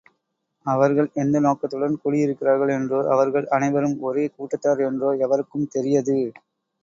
அவர்கள் 0.65 1.09
எந்த 1.13 1.39
நோக்கத்துடன் 1.39 1.99
கூடியிருக்கிறார்கள் 2.01 2.71
என்றோ 2.77 3.01
அவர்கள் 3.07 3.45
அனைவரும் 3.49 3.95
ஒரே 4.01 4.25
கூட்டத்தார் 4.29 4.81
என்றோ 4.87 5.11
எவருக்கும் 5.25 5.71
தெரியது. 5.71 6.17